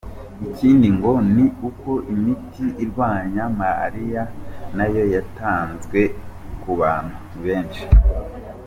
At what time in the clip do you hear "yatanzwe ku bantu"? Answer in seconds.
5.13-7.17